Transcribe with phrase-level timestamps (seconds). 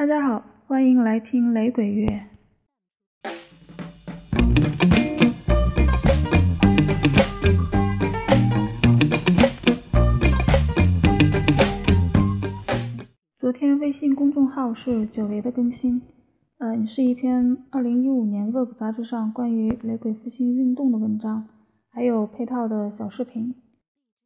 [0.00, 2.08] 大家好，欢迎来听雷鬼乐。
[13.38, 16.00] 昨天微信公众号是久违的更新，
[16.56, 21.46] 嗯，是一篇二零一五年《Vogue》杂志上关于雷鬼复兴运动的文章，
[21.90, 23.54] 还有配套的小视频。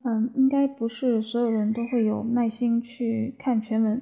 [0.05, 4.01] 嗯，应该不是所有人都会有耐心去看全文。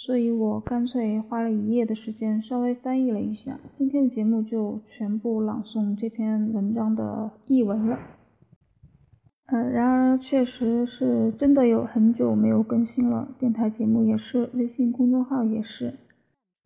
[0.00, 3.58] 所以我干脆花了一夜的时间，稍微翻译了一下。
[3.76, 7.98] 今天的节目就全部朗诵这篇文章的译文了。
[9.46, 15.94] 呃，然而确实是真的有很久没有更新了，电台节目也是，微信公众号也是。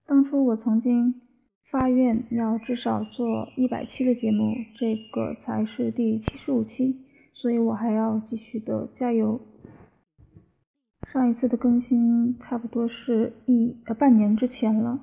[0.07, 1.15] 当初我曾经
[1.71, 6.97] 发愿要至少做一百期的节目，这个才是第七十五期，
[7.33, 9.41] 所以我还要继续的加油。
[11.13, 14.99] 上一次的更新差不多是一呃半年之前了。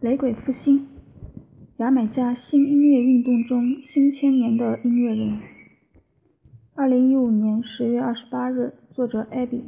[0.00, 0.86] 雷鬼复兴，
[1.78, 5.40] 牙买加新音乐运动中新千年的音乐人。
[6.74, 9.62] 二零一五年十月二十八日，作者 Abby。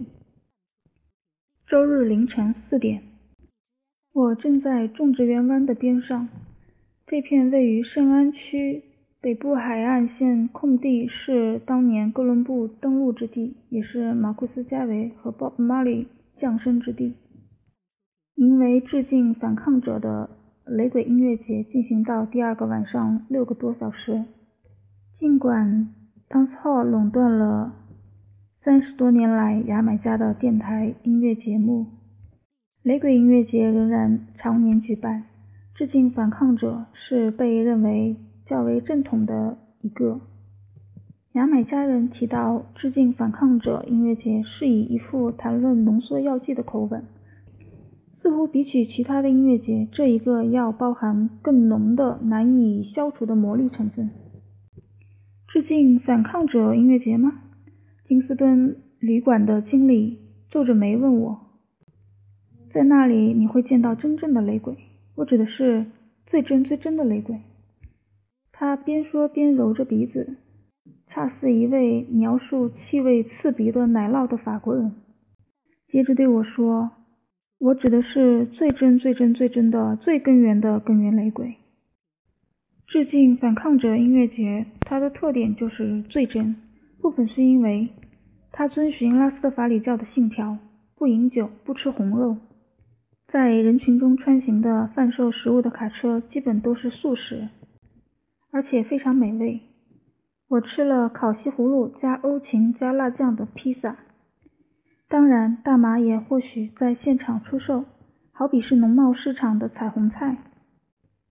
[1.66, 3.14] 周日凌晨四点。
[4.15, 6.29] 我正在种植园湾的边上，
[7.05, 8.84] 这片位于圣安区
[9.21, 16.06] 北部海岸线空地是当年哥伦布登陆之地，也是马库斯·加维和 Bob Marley
[16.37, 17.17] 降生之地。
[18.37, 20.31] 名为“致敬反抗者”的
[20.65, 24.25] 雷鬼音乐节进行到第二个晚上六个多小时。
[25.12, 25.93] 尽管
[26.28, 27.75] dancehall 垄断了
[28.55, 32.03] 三十多年来牙买加的电台音乐节目。
[32.85, 35.25] 雷鬼音乐节仍然常年举办，
[35.75, 40.21] 致敬反抗者是被认为较为正统的一个。
[41.33, 47.06] 牙买加人提到致敬反抗者音乐节，是以一副谈论浓缩药剂的口吻，
[48.12, 54.11] 似乎比起其他的音乐节，这一个要包含更浓的难以消除的魔力成分。
[55.49, 57.41] 致敬反抗者音乐节吗？
[58.03, 60.19] 金斯顿旅馆的经理
[60.50, 61.44] 皱着眉问我。
[62.75, 64.77] 在那里你会见到真正的雷鬼，
[65.15, 65.87] 我指的是
[66.27, 67.41] 最真最真的雷鬼。
[68.51, 70.39] 他边说边揉着鼻子，
[71.07, 74.91] 恰似一位描述气味刺鼻的奶酪的法国人。
[75.87, 76.91] 接着对我说
[77.59, 81.55] ：“我指的是最真最真最真的最根源的根源雷鬼。”
[82.89, 86.56] 致敬反抗者音乐节，它的特点就是最真。
[87.01, 87.91] 部分是因为
[88.51, 90.59] 它遵循拉斯特法里教的信条，
[90.97, 92.37] 不饮酒，不吃红肉。
[93.34, 97.49] 在人群中穿行的贩售食物的卡车基本都是素食，
[98.53, 99.61] 而且非常美味。
[100.47, 103.97] 我吃了烤西葫芦加欧芹加辣酱的披萨，
[105.09, 107.87] 当然大麻也或许在现场出售，
[108.31, 110.37] 好比是农贸市场的彩虹菜。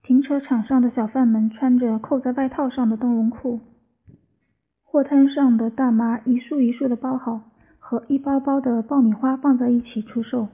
[0.01, 3.61] 停车场上的小贩们穿着扣在外套上的灯笼裤，
[4.83, 7.49] 货摊上的大麻一束一束的包好，
[7.79, 10.49] 和一包包的爆米花放在一起出售。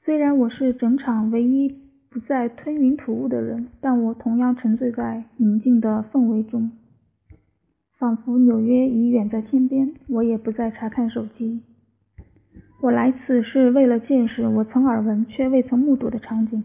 [0.00, 1.76] 虽然我是整场唯一
[2.08, 6.70] 不再吞云吐雾的人，但我同样沉醉在宁静的氛围中，
[7.98, 9.92] 仿佛纽约已远在天边。
[10.06, 11.62] 我也不再查看手机。
[12.80, 16.62] 我来此是为了见识我曾耳闻却未曾目睹的场景。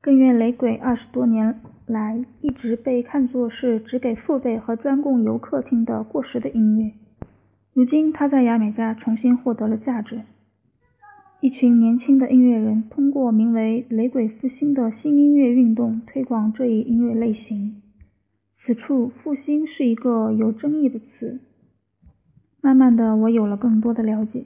[0.00, 6.92] 更愿雷鬼二十多年来一直被看作是只给父辈和专供游客听的过时的音乐，
[7.72, 10.22] 如今它在牙买加重新获得了价值。
[11.42, 17.82] 一群年轻的音乐人通过名为“雷鬼复兴”的新音乐运动推广这一音乐类型。
[18.52, 21.40] 此处“复兴”是一个有争议的词。
[22.60, 24.44] 慢慢的，我有了更多的了解。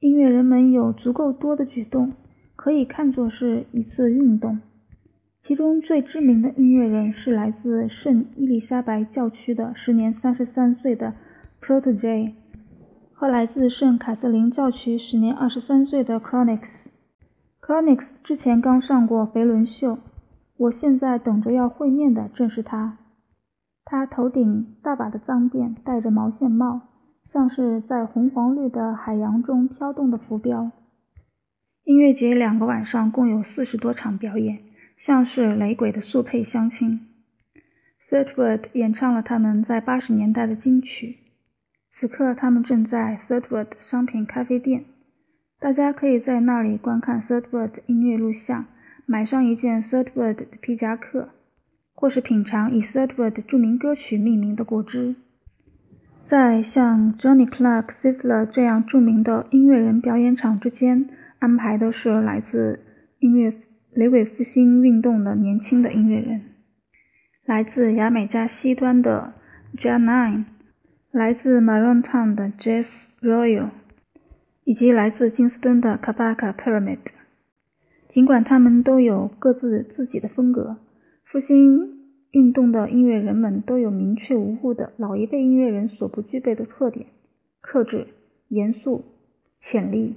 [0.00, 2.12] 音乐人们有足够多的举动，
[2.56, 4.60] 可以看作是一次运动。
[5.40, 11.14] 其中最知名的音乐人是来自圣伊丽莎白教区的时年三十三岁的
[11.62, 12.34] Protege。
[13.16, 16.88] 和来自圣凯瑟琳教区、时年二十三岁的 Chronix。
[17.62, 19.98] Chronix 之前刚上过肥伦秀，
[20.56, 22.98] 我现在等着要会面的正是他。
[23.84, 26.80] 他头顶大把的脏辫，戴着毛线帽，
[27.22, 30.72] 像是在红黄绿的海洋中飘动的浮标。
[31.84, 34.58] 音乐节两个晚上共有四十多场表演，
[34.98, 37.00] 像是雷鬼的速配相亲。
[38.10, 41.18] Thirdwood 演唱了他们在八十年代的金曲。
[41.96, 44.84] 此刻，他们正在 Thirdwood 商品咖啡店，
[45.60, 48.66] 大家可以在那里观看 Thirdwood 音乐录像，
[49.06, 51.28] 买上一件 t h i r d w o r d 的皮夹克，
[51.94, 55.14] 或是品尝以 t h i r d w o r d 著名歌曲命名的果汁。
[56.24, 61.08] 在像 Johnny Clark、Sizzler 这样著名的音乐人表演场之间，
[61.38, 62.80] 安排的是来自
[63.20, 63.54] 音乐
[63.92, 66.40] 雷鬼复兴运动的年轻的音乐人，
[67.44, 69.34] 来自牙买加西端的
[69.76, 70.46] Janine，
[71.14, 73.68] 来自 Maroon Town 的 Jazz Royal，
[74.64, 76.98] 以及来自金斯敦的 Kabaka Pyramid。
[78.08, 80.76] 尽管他们都有各自自己的风格，
[81.22, 82.02] 复兴。
[82.32, 87.06] 运动的音乐人们都有明确无误的老一辈音乐人所不具备的特点：
[87.60, 88.08] 克制、
[88.48, 89.04] 严肃、
[89.60, 90.16] 潜力。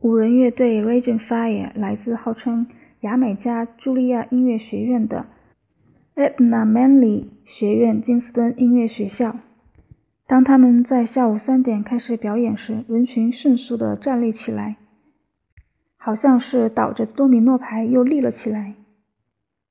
[0.00, 2.68] 五人乐队 Raging Fire 来自号称
[3.00, 5.26] 牙买加茱莉亚音乐学院的
[6.14, 9.34] Edna Manley 学院金斯敦音乐学校。
[10.28, 14.76] 当他们在下午三点开始表演时，人群迅速地站立起来，
[15.96, 18.74] 好像是倒着多米诺牌又立了起来。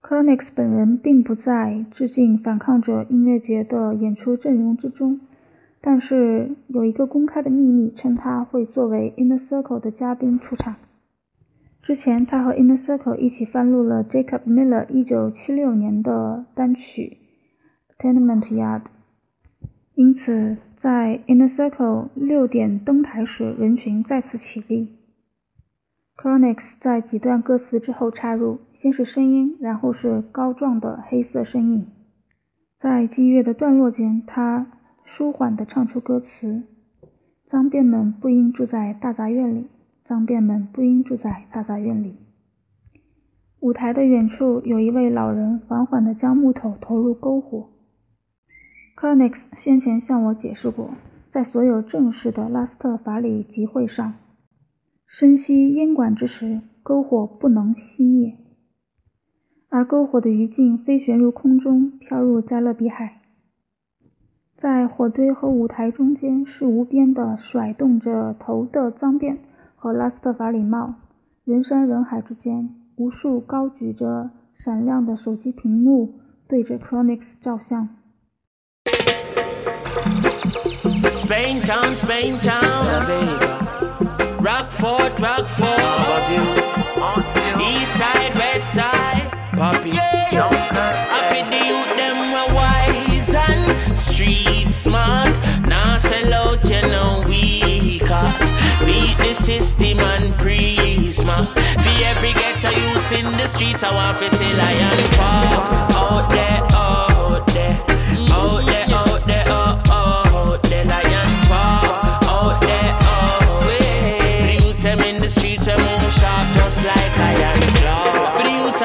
[0.01, 5.19] c r o n i x 本人并不在致敬反抗者音乐节的演出阵容之中，
[5.79, 10.77] 但是有一个公开的秘密称他会作为 Inner Circle 的嘉宾出场。
[11.83, 17.17] 之前他和 Inner Circle 一起翻录了 Jacob Miller 1976年的单曲
[18.03, 18.81] 《Tenement Yard》，
[19.97, 24.89] 因此在 Inner Circle 六点登台时，人群再次起立。
[26.15, 31.87] Chronics 在几段歌词之后插入，先是声音，然后是高壮的黑色身影。
[32.79, 34.67] 在激越的段落间，他
[35.03, 36.61] 舒缓地唱出歌词
[37.49, 39.65] ：“脏辫们不应住在大杂院里，
[40.05, 42.13] 脏辫们不应住在大杂院里。”
[43.61, 47.71] 舞台的远处有一位老人缓缓地将木头投入篝火。
[48.99, 50.89] Chronix 先前向我解释过，
[51.29, 54.15] 在所有正式的拉斯特法里集会上。
[55.05, 58.35] 深吸烟管之时，篝火不能熄灭，
[59.69, 63.21] 而篝火的余烬飞旋入空中，飘入加勒比海。
[64.55, 69.37] 在火堆和舞台中间，是无边的甩动着头的脏辫
[69.75, 70.95] 和拉斯特法里帽。
[71.43, 76.15] 人山人海之间，无数高举着闪亮的手机屏幕，
[76.47, 77.89] 对着 Chronix 照相。
[81.15, 82.85] Spain town, Spain town.
[84.39, 86.25] Rockford, Rockford.
[86.31, 86.43] you.
[87.61, 89.31] East side, west side.
[89.57, 89.89] Poppy.
[89.89, 90.49] Yeah.
[91.09, 95.35] I feel the youth them are wise and street smart.
[95.67, 98.39] Now sell out, you know we got.
[98.85, 101.49] Beat the system and pre smart.
[101.49, 106.61] For every ghetto youths in the streets, I want to see lion pop out there,
[106.73, 107.83] out there,
[108.31, 108.76] out there,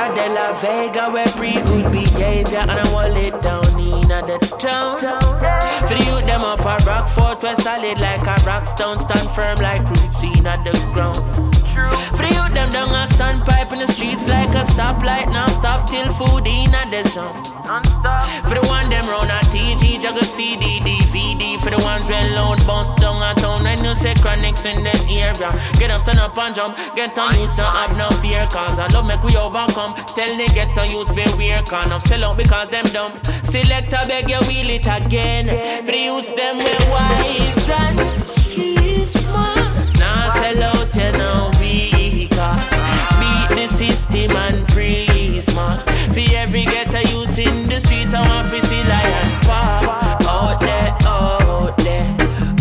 [0.03, 4.09] For the De La Vega, we pre good behavior and I want it down in
[4.09, 4.99] the town.
[4.99, 9.59] For the youth them up a Rockfort, we're solid like a rock stone, stand firm
[9.59, 11.53] like roots in the ground.
[12.53, 16.47] Youth them down a standpipe in the streets like a stoplight, now stop till food
[16.47, 17.33] in the zone.
[18.45, 21.59] For the one them round a TG, juggle CD, DVD.
[21.59, 24.93] For the ones well loud, bounce down a town, and you say chronics in the
[25.09, 25.49] area.
[25.79, 28.87] Get up, stand up and jump, get on youth, don't have no fear, cause I
[28.89, 29.95] love make we overcome.
[30.13, 33.17] Tell the get on youth, beware, can of sell out because them dumb.
[33.45, 35.49] Select a beg you wheel it again.
[35.87, 38.22] For the youth them we wise and
[44.13, 45.83] system and prisma.
[46.13, 50.23] For every get a youth in the streets, I want to see lion pop.
[50.27, 52.07] Out there, out there,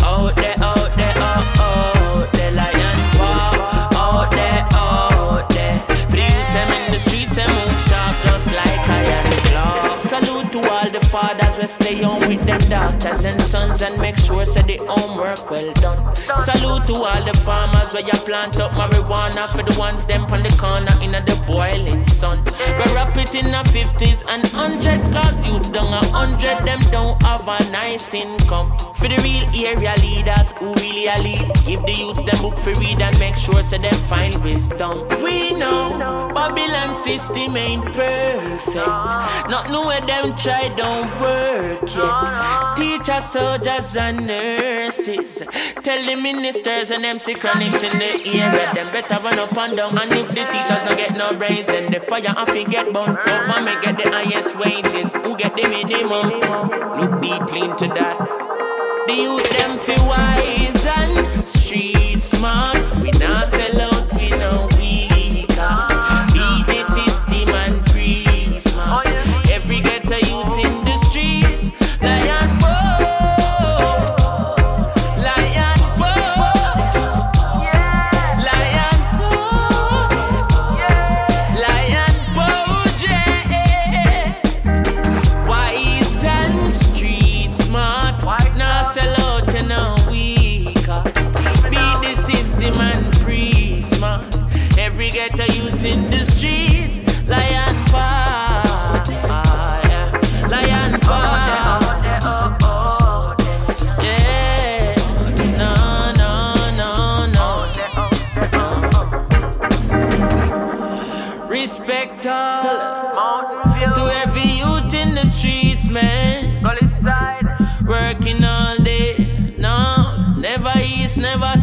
[0.04, 3.94] out there, out there, out, out there, lion pop.
[3.96, 5.80] Out there, out there.
[6.10, 9.96] For the youths them in the streets, they move sharp just like iron claw.
[9.96, 14.18] Salute to all the fathers, we stay on with them daughters and sons and make
[14.18, 16.16] sure say the homework well done.
[16.36, 20.50] Salute to all the farmers where you plant up marijuana for ones them on the
[20.60, 22.44] corner in the boiling sun.
[22.78, 27.22] We wrap it in the 50s and hundreds cause youths down a hundred them don't
[27.24, 28.78] have a nice income.
[28.96, 32.74] For the real area leaders who really a lead, give the youths them book for
[32.80, 35.08] read and make sure so them find wisdom.
[35.24, 38.76] We know Babylon system ain't perfect.
[38.76, 42.76] Not know where them try don't work yet.
[42.76, 45.44] Teachers, soldiers, and nurses.
[45.84, 48.74] Tell the ministers and them in the area.
[48.74, 49.98] Them better run up and down.
[49.98, 53.18] And if the teachers don't get no raise, then the fire off it get burnt.
[53.26, 55.14] Government get the highest wages.
[55.14, 56.28] Who get the minimum?
[57.00, 58.18] Look deeply into that.
[59.08, 62.71] The youth them feel wise and street smart.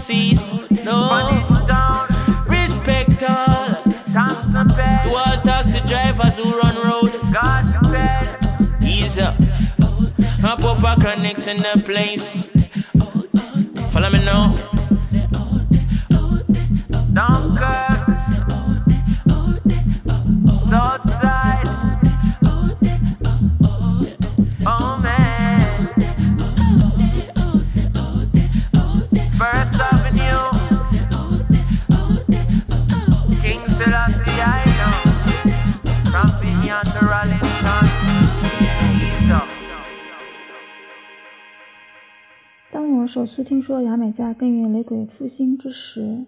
[0.09, 0.55] Cease,
[0.87, 0.97] no.
[2.47, 3.69] Respect all
[5.05, 7.13] to all taxi drivers who run road.
[8.83, 9.37] Ease up,
[10.41, 12.49] hop up chronics in the place.
[13.93, 14.57] Follow me now.
[17.13, 17.88] Dunker,
[43.09, 46.27] 首次听说牙买加根源雷鬼复兴之时，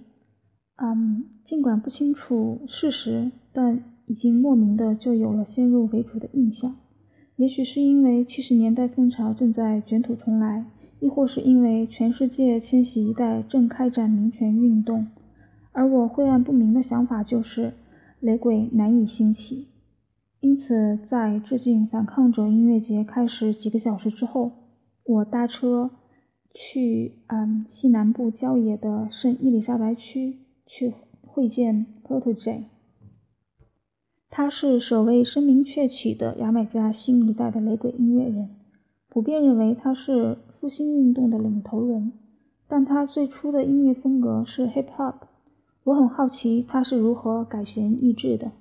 [0.76, 6.74] 嗯，尽管不清楚事实，但已经莫名的就有了先入为主的印象。
[7.36, 10.64] 也许是因为七十年代风潮正在卷土重来，
[11.00, 15.06] 亦或是因为全世界千禧一代正开展民权运动，
[15.72, 17.74] 而我晦暗不明的想法就是
[18.20, 19.68] 雷鬼难以兴起。
[20.40, 24.52] 因此，在致敬反抗者音乐节开始几个小时之后，
[25.04, 25.90] 我搭车
[26.52, 30.94] 去嗯西南部郊野的圣伊丽莎白区去
[31.26, 32.64] 会见 Protege。
[34.28, 38.50] 他是首位声名鹊起的牙买加新一代的雷鬼音乐人，
[39.08, 42.12] 普遍认为他是复兴运动的领头人，
[42.68, 45.14] 但他最初的音乐风格是 hip hop。
[45.84, 48.52] 我很好奇他是如何改弦易帜的。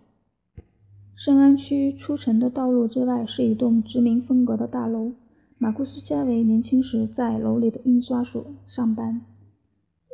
[1.15, 5.11] 圣安区出城的道路之外是一栋殖民风格的大楼。
[5.61, 9.19] 马库斯·加维年轻时在楼里的印刷所上班。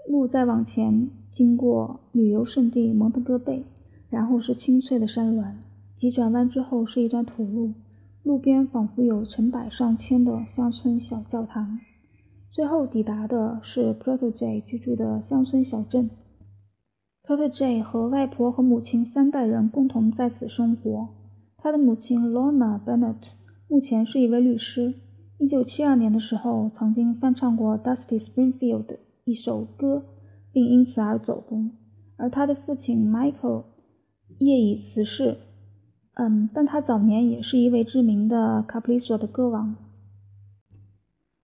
[0.10, 3.64] 路再往前，经过旅游胜地蒙特哥贝，
[4.10, 5.56] 然后是青翠的山峦，
[5.96, 7.74] 急转弯之后是一段土路，
[8.24, 11.80] 路边仿佛有成百上千的乡村小教堂。
[12.50, 16.10] 最后抵达的是 Protege 居住的乡村小镇。
[17.24, 21.10] Protege 和外婆和母亲三代人共同在此生活。
[21.58, 23.34] 他的母亲 Lorna Bennett
[23.68, 24.96] 目前是一位律师。
[25.38, 30.06] 一九七二年的时候，曾经翻唱过 Dusty Springfield 的一首歌，
[30.54, 31.72] 并因此而走红。
[32.16, 33.66] 而他的父亲 Michael
[34.40, 35.38] 业已辞世，
[36.14, 39.76] 嗯，但他早年也是一位知名的卡普里索的歌王。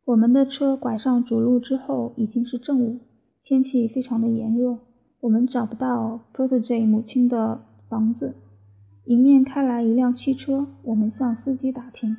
[0.06, 3.02] 我们的车拐上主路之后，已经是正午，
[3.44, 4.80] 天气非常的炎热。
[5.20, 8.36] 我们找不到 Protege 母亲的房子，
[9.04, 12.16] 迎面开来一辆汽车，我们向司机打听。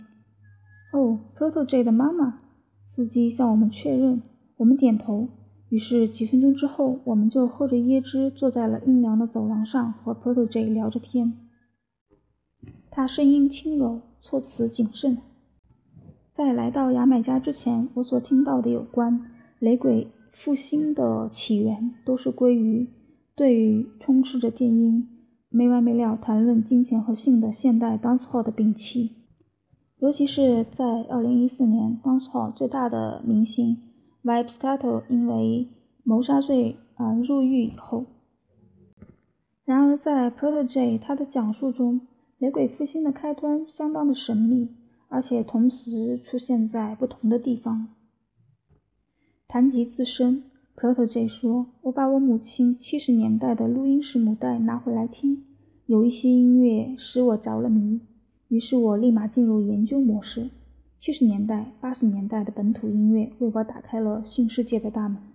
[0.92, 2.38] 哦，Protege 的妈妈。
[2.87, 4.20] 司机向我们确认，
[4.58, 5.28] 我们点头。
[5.70, 11.32] 于是几分钟之后，我们就喝着椰汁，坐在了阴凉的走廊上，和 Protege 聊着天。
[12.90, 15.16] 他声音轻柔，措辞谨慎。
[16.34, 22.90] 在来到牙买加之前，我所听到的有关雷鬼复兴的起源，都是归于
[23.34, 25.08] 对于充斥着电音、
[25.49, 29.22] 没完没了谈论金钱和性的现代 dancehall 的摒弃。
[30.02, 33.78] 尤其是在2014年当时最大的明星
[34.25, 35.68] Vipstato 因为
[36.02, 38.06] 谋杀罪啊、入狱以后。
[39.64, 42.00] 然而，在 Protege 他的讲述中，
[42.38, 44.71] 雷鬼复兴的开端相当的神秘，
[45.06, 47.87] 而且同时出现在不同的地方。
[49.47, 50.42] 谈及自身
[50.75, 55.44] ，Protege 说：“我把我母亲七十年代的录音室母带拿回来听，
[55.87, 58.00] 有一些音乐使我着了迷。”
[58.52, 60.50] 于是我立马进入研究模式。
[61.00, 65.31] 七十年代、八十年代的本土音乐为我打开了新世界的大门。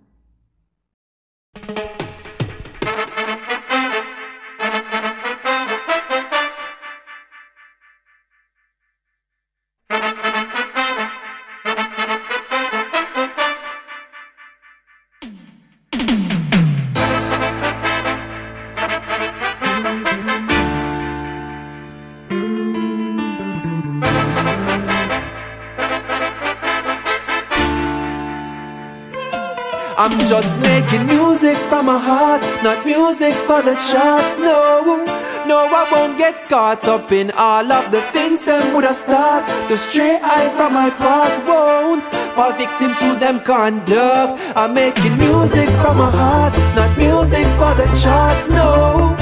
[30.28, 34.38] Just making music from my heart, not music for the charts.
[34.38, 35.02] No,
[35.46, 39.46] no, I won't get caught up in all of the things them would have start.
[39.70, 42.04] The stray eye from my part won't
[42.36, 44.38] fall victim to them conduct.
[44.54, 48.50] I'm making music from my heart, not music for the charts.
[48.50, 49.16] No,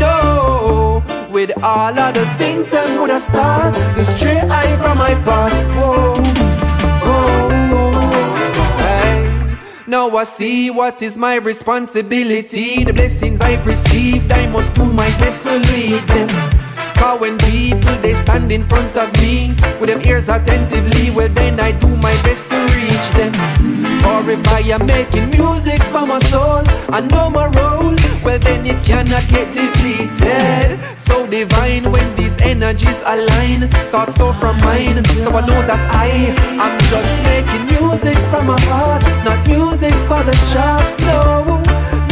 [0.00, 1.04] no.
[1.30, 5.54] with all of the things them would have start The stray eye from my path.
[5.78, 6.41] Whoa,
[9.92, 12.82] Now I see what is my responsibility.
[12.82, 16.28] The blessings I've received, I must do my best to lead them.
[16.94, 21.60] Cause when people they stand in front of me with them ears attentively, well then
[21.60, 23.34] I do my best to reach them.
[24.08, 27.94] Or if I am making music for my soul, I know my role,
[28.24, 30.91] well then it cannot get depleted.
[31.12, 36.32] So divine when these energies align, thoughts flow from mine, so I know that I
[36.64, 40.96] I'm just making music from my heart, not music for the charts.
[41.04, 41.60] No,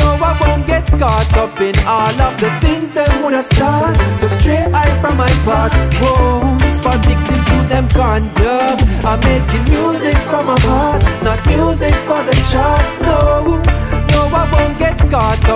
[0.00, 4.28] no, I won't get caught up in all of the things that have start to
[4.28, 5.73] stray I from my path.
[5.97, 6.61] Whoa,
[6.92, 8.85] addicted to them conduct.
[9.09, 13.00] I'm making music from my heart, not music for the charts.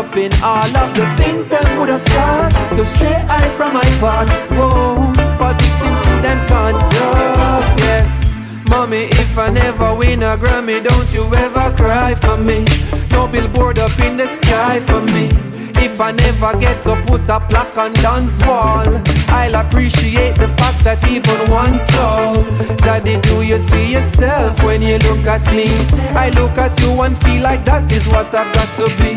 [0.04, 3.88] Up in all of the things that would have start to stray I from my
[4.02, 4.30] path.
[4.50, 5.10] Whoa,
[5.48, 7.78] addicted to them conduct.
[7.78, 8.10] Yes.
[8.68, 12.64] Mommy, if I never win a Grammy, don't you ever cry for me.
[13.10, 15.53] No billboard up in the sky for me.
[15.84, 18.88] If I never get to put a plaque on Don's wall,
[19.28, 22.40] I'll appreciate the fact that even one soul.
[22.78, 25.68] Daddy, do you see yourself when you look at me?
[26.16, 29.12] I look at you and feel like that is what I've got to be.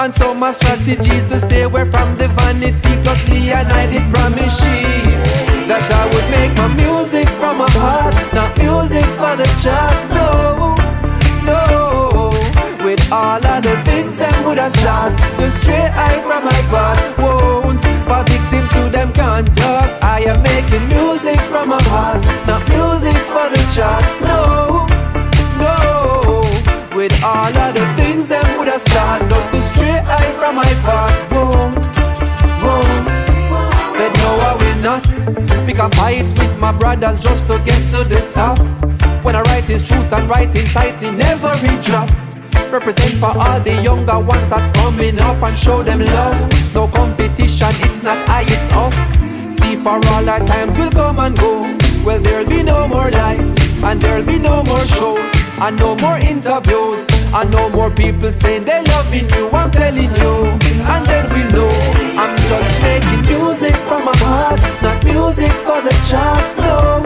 [0.00, 2.96] And so my strategy is to stay away from the vanity.
[3.04, 5.36] Cause Lee and I did promise she
[5.68, 10.08] that I would make my music from my heart, not music for the charts.
[10.08, 10.85] No, no.
[13.12, 17.80] All of the things that would have start the stray eye from my path won't
[18.02, 20.02] fall victim to them conduct.
[20.02, 24.10] I am making music from my heart, not music for the charts.
[24.26, 24.90] No,
[25.62, 26.42] no.
[26.96, 30.72] With all of the things that would have start just the stray eye from my
[30.82, 31.78] path won't,
[32.58, 33.06] won't.
[33.94, 35.02] Said no, I will not
[35.64, 38.58] pick a fight with my brothers just to get to the top.
[39.24, 42.10] When I write his truths and write insight in every drop.
[42.72, 46.74] Represent for all the younger ones that's coming up and show them love.
[46.74, 49.56] No competition, it's not I, it's us.
[49.56, 51.76] See, for all our times will come and go.
[52.04, 56.18] Well, there'll be no more lights, and there'll be no more shows, and no more
[56.18, 59.48] interviews, and no more people saying they're loving you.
[59.50, 60.34] I'm telling you,
[60.92, 61.70] and then we know
[62.22, 66.56] I'm just making music from my heart, not music for the charts.
[66.58, 67.00] No,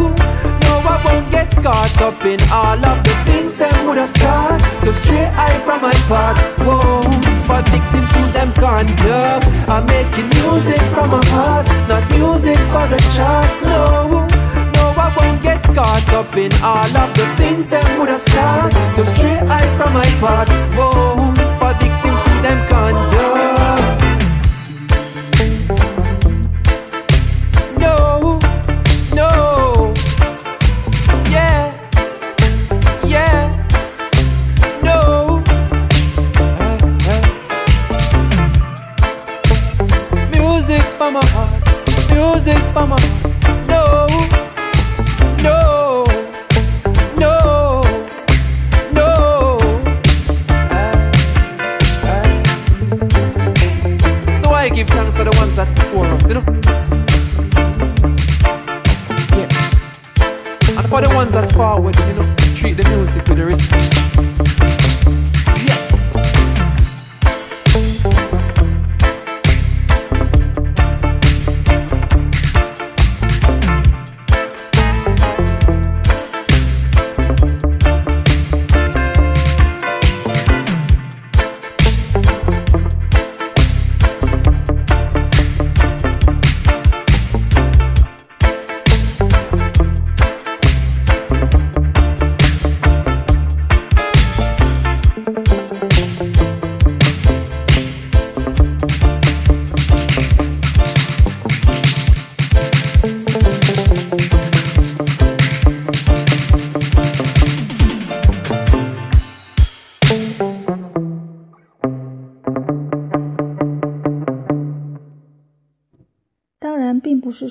[0.64, 4.39] no, I won't get caught up in all of the things that would have start
[8.83, 13.61] I'm making music from my heart, not music for the charts.
[13.61, 14.27] No,
[14.73, 18.73] no, I won't get caught up in all of the things that would have start
[18.97, 20.49] to stray I from my path.
[20.75, 21.16] Whoa,
[21.61, 23.89] but victim to them conduct.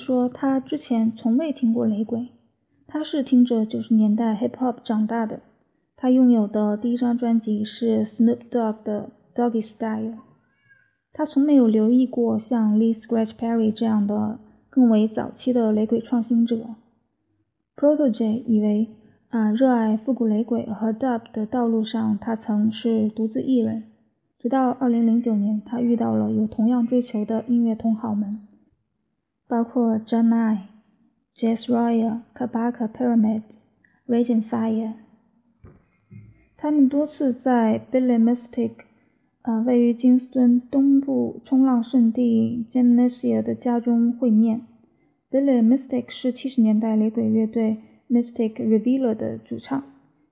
[0.09, 2.29] 说他之前从未听过雷鬼，
[2.87, 5.39] 他是听着九十年代 hip hop 长大的。
[5.95, 10.17] 他拥有的第一张专辑是 Snoop Dogg 的 Doggy Style。
[11.13, 14.39] 他从没有留意过像 Lee Scratch Perry 这样的
[14.71, 16.65] 更为早期的雷鬼创新者。
[17.75, 18.87] Protege 以为
[19.29, 23.83] 啊，热爱复古雷鬼和 Dub 的道路上，他曾是独自一人。
[24.39, 28.39] 直到2009年，他遇到了有同样追求的音乐同好们。
[29.49, 30.67] 包括 John I、
[31.35, 33.41] Jazz Royal、Kabaka Pyramid、
[34.07, 34.93] Raging Fire。
[36.55, 38.73] 他们多次在 Billy Mystic，
[39.41, 44.61] 呃，位于金斯顿东部冲浪圣地 Gymnasia 的家中会面。
[45.31, 49.83] Billy Mystic 是七十年代雷鬼乐队 Mystic Revealer 的主唱。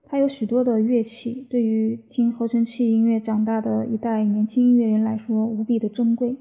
[0.05, 6.37] 他有许多的乐器，对于听合成器音乐长大的一代年轻音乐人来说无比的珍贵。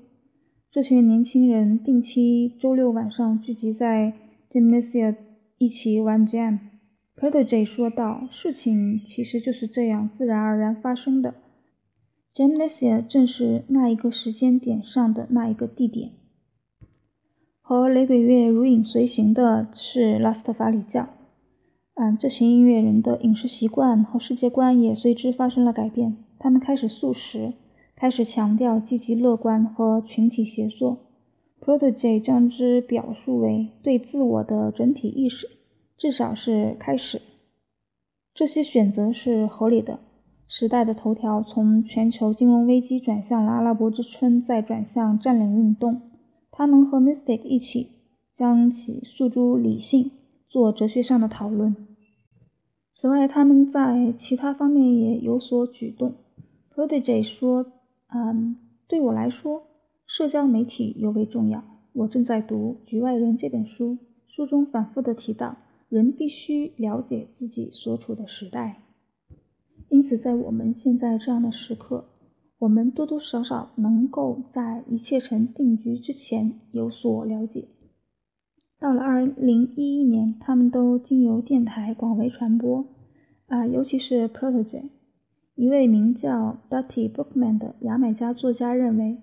[0.76, 4.12] 这群年轻人定期周六晚上聚集在
[4.50, 5.16] Gymnasia
[5.56, 6.58] 一起玩 Jam。
[7.16, 11.32] Protege 说道：“事情其实就是这样自然而然发生的。
[12.34, 16.10] Gymnasia 正是那一个时间点上的那一个地点。
[17.62, 21.08] 和雷鬼乐如影随形的是拉斯特法里教。”
[21.96, 26.18] 嗯，这群音乐人的饮食习惯和世界观也随之发生了改变。
[26.38, 27.54] 他们开始素食，
[27.96, 30.98] 开始强调积极乐观和群体协作。
[31.61, 35.48] Protege 将之表述为对自我的整体意识，
[35.96, 37.20] 至少是开始。
[38.35, 39.98] 这些选择是合理的。
[40.46, 46.02] 时代的头条从全球金融危机转向了阿拉伯之春，再转向占领运动。
[46.52, 47.88] 他们和 Mystic 一起
[48.35, 50.12] 将其诉诸理性。
[50.48, 51.76] 做哲学上的讨论。
[52.94, 56.14] 此外，他们在其他方面也有所举动。
[56.74, 57.66] Protege 说
[58.09, 59.66] ：“嗯，对我来说，
[60.07, 61.64] 社交媒体尤为重要。
[61.92, 65.57] 我正在读《局外人》这本书，书中反复的提到，
[65.88, 68.83] 人必须了解自己所处的时代。
[69.88, 72.09] 因此，在我们现在这样的时刻，
[72.59, 77.69] 我们多多少少能够在一切成定局之前有所了解。”
[78.79, 82.87] 到了二零一一年，他们都经由电台广为传播，
[83.47, 84.90] 啊，尤其是 Protege。
[85.57, 89.16] 一位名叫 Dutty Bookman 的牙买加作家认为，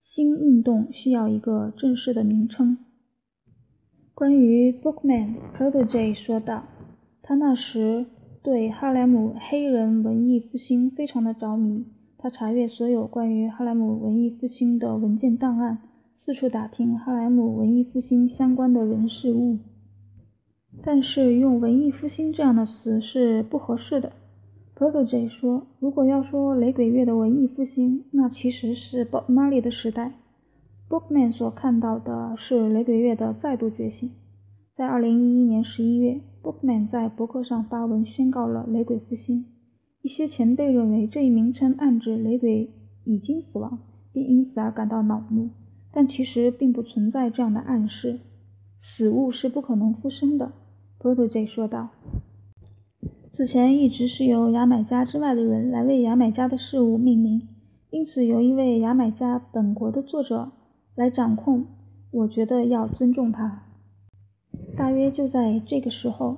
[0.00, 2.78] 新运动需要一个正式的名称。
[4.14, 6.64] 关于 Bookman，Protege 说道
[7.22, 8.06] ：“他那时
[8.42, 11.84] 对哈莱姆黑人文艺复兴非常的着迷，
[12.16, 15.78] 他查阅所有关于哈莱姆文艺复兴的文件档案。”
[16.16, 19.58] 四处打听哈莱姆文艺复兴相关的人事物，
[20.82, 24.10] 但是用文艺复兴这样的词是不合适的。
[24.76, 30.14] Protege 说，如果要说雷鬼乐的文艺复兴，那其实是 Bob Marley 的时代。
[30.88, 34.10] Bookman 所看到的是雷鬼乐的再度觉醒。
[34.74, 39.46] 在2011年11月，Bookman 在博客上发文宣告了雷鬼复兴。
[40.02, 42.68] 一些前辈认为这一名称暗指雷鬼
[43.04, 43.78] 已经死亡，
[44.12, 45.50] 并因此而感到恼怒。
[45.92, 48.18] 但其实并不存在这样的暗示，
[48.80, 50.52] 死物是不可能复生的。
[50.98, 51.90] Protege 说道
[53.36, 57.48] ：“此前一直是由牙买加之外的人来为牙买加的事物命名，
[57.90, 60.52] 因此由一位牙买加本国的作者
[60.94, 61.66] 来掌控，
[62.12, 63.64] 我觉得要尊重他。”
[64.78, 66.36] 大约就在这个时候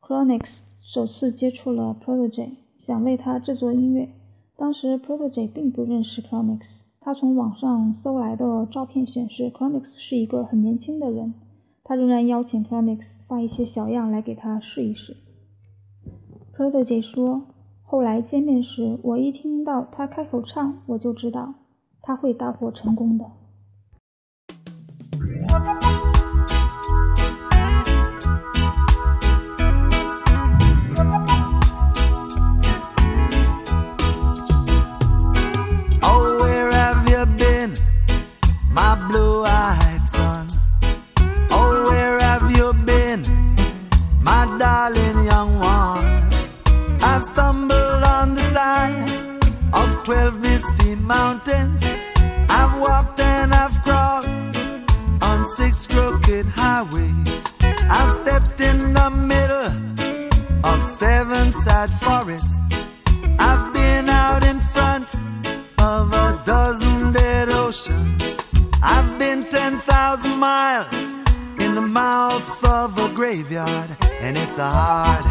[0.00, 4.08] ，Chronics 首次接触了 Protege，想为他制作音乐。
[4.56, 6.80] 当时 Protege 并不认识 Chronics。
[6.98, 11.34] 他从网上搜来的照片显示，Chronics 是一个很年轻的人。
[11.84, 15.16] 他仍然邀请 Chronics 发一些小样来给他试一试。
[16.56, 17.42] 科德姐说
[17.84, 21.52] ：“后来见面时，我一听到他开口唱，我就知道
[22.00, 23.26] 他会大获成功的。”
[51.06, 51.82] Mountains.
[52.48, 54.26] I've walked and I've crawled
[55.22, 57.44] on six crooked highways.
[57.62, 59.70] I've stepped in the middle
[60.64, 62.68] of seven sad forests.
[63.38, 65.14] I've been out in front
[65.78, 68.38] of a dozen dead oceans.
[68.82, 71.14] I've been 10,000 miles
[71.58, 73.96] in the mouth of a graveyard.
[74.20, 75.24] And it's a hard,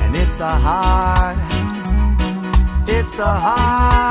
[0.00, 1.49] and it's a hard
[3.20, 4.09] so high.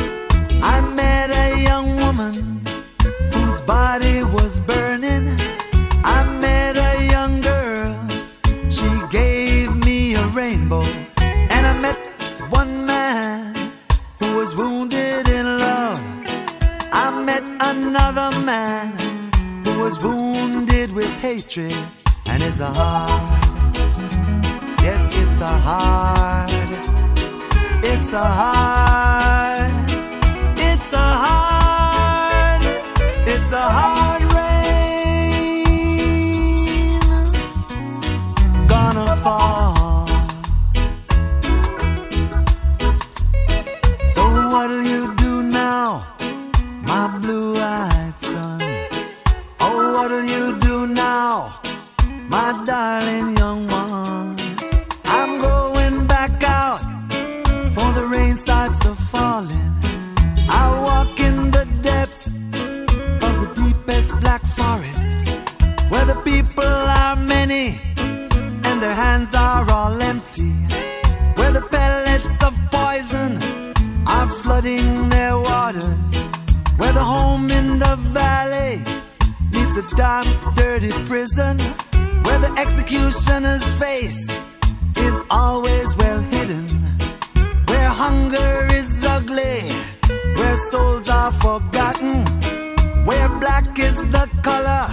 [93.45, 94.85] black is the color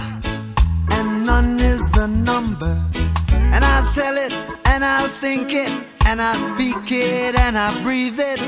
[0.95, 2.73] and none is the number.
[3.53, 4.33] And I'll tell it
[4.71, 5.71] and I'll think it
[6.07, 8.41] and I'll speak it and I breathe it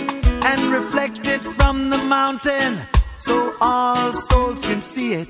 [0.49, 2.71] and reflect it from the mountain
[3.17, 5.29] so all souls can see it.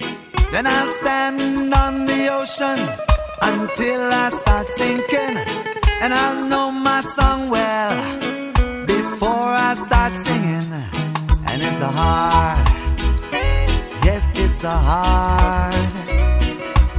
[0.51, 2.79] Then I'll stand on the ocean
[3.51, 5.35] until I start sinking
[6.01, 7.95] and I'll know my song well
[8.93, 10.69] before I start singing.
[11.49, 12.74] And it's a heart.
[14.55, 15.91] It's a hard,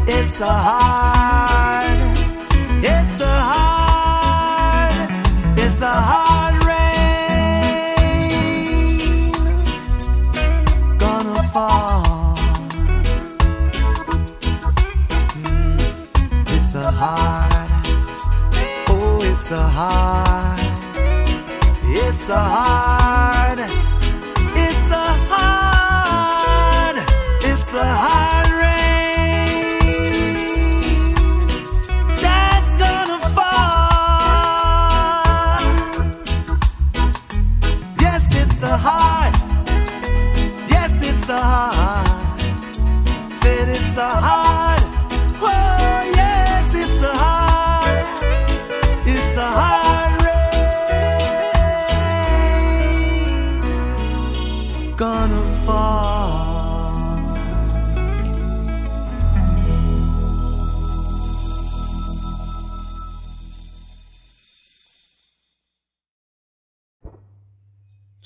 [0.06, 1.88] it's a hard,
[2.84, 5.10] it's a hard,
[5.56, 6.92] it's a hard rain.
[10.98, 12.36] Gonna fall.
[15.32, 15.80] Mm,
[16.58, 17.70] it's a hard,
[18.90, 20.60] oh, it's a hard,
[21.86, 23.05] it's a hard.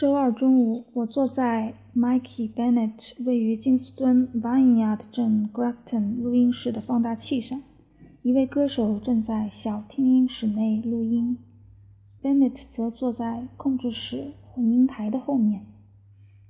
[0.01, 7.61] 周二中午，我坐在 Mikey Bennett 位于金斯敦 Vineyard 镇 Grafton 录音室的放大器上，
[8.23, 11.37] 一位歌手正在小听音室内录音
[12.23, 15.67] ，Bennett 则坐在控制室混音台的后面。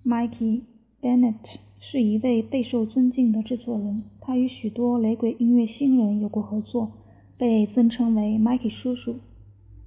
[0.04, 0.62] Mikey
[1.02, 6.92] Bennett 是一位备受尊敬的制作人，他与许多雷鬼音乐新人有过合作，
[7.36, 9.16] 被尊称为 Mikey 叔叔。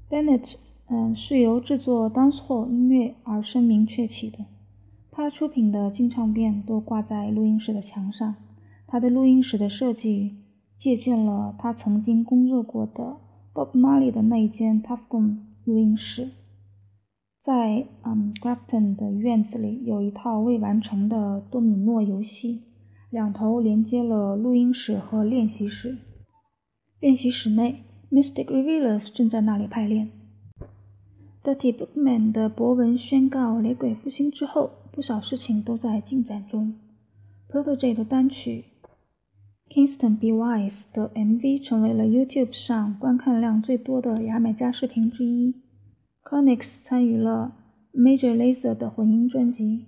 [0.09, 0.55] Bennett。
[0.95, 4.45] 嗯，是由制作 dancehall 音乐而声名鹊起的。
[5.09, 8.35] 他出品的金唱片都挂在录音室的墙上。
[8.85, 10.35] 他的录音室的设计
[10.77, 13.17] 借鉴了他曾经工作过的
[13.55, 16.29] Bob Marley 的那一间 Tough Gum 录音室。
[17.41, 22.61] 在嗯 Grafton 的院子里有一套未完成的多米诺游戏，
[23.09, 25.97] 两头连接了录音室和练习室。
[26.99, 30.11] 练习室内，Mystic Revealers 正在那里排练。
[31.43, 36.73] Dirty Bookman 的博文宣告雷鬼复兴之后，不少事情都在进展中。
[37.49, 38.63] Protege 的单曲
[39.69, 45.53] 《Kingston Be Wise》的 MV 成为了 YouTube 上观看量最多的牙买加视频之一。
[46.23, 47.53] Conix 参与了
[47.93, 49.87] Major Lazer 的混音专辑，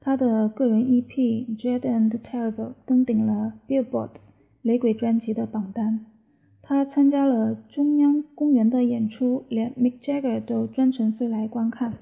[0.00, 1.06] 他的个人 EP
[1.60, 4.12] 《Dread and Terrible》登顶了 Billboard
[4.62, 6.06] 雷鬼专辑的榜单。
[6.66, 11.92] 他参加了中央公园的演出，连 Mick Jagger 都专程飞来观看。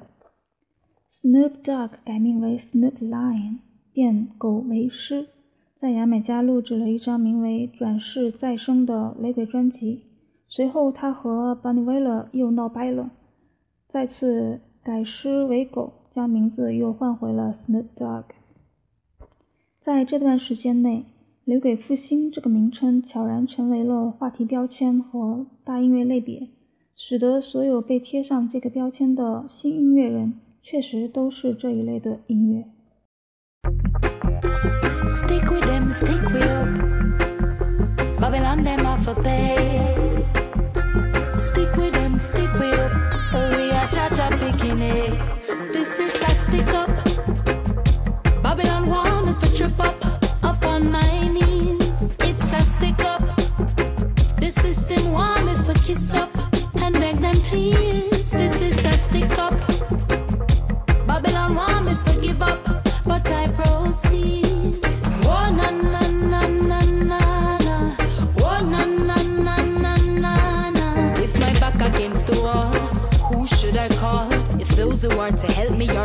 [1.11, 3.59] Snoop Dogg 改名为 Snoop Lion，
[3.93, 5.27] 变狗为师，
[5.81, 10.05] 在牙买加录制了一张名为《转世再生》的雷鬼专辑。
[10.47, 13.11] 随后，他和 Bunny Wailer 又闹掰了，
[13.89, 18.27] 再次改师为狗，将名字又换回了 Snoop Dogg。
[19.81, 21.07] 在这段时间内。
[21.45, 26.49] 雷鬼复兴这个名称悄然成为了话题标签和大音乐类别，
[26.95, 32.65] 使得所有被贴上这个标签的新音乐人确实都是这一类的音乐。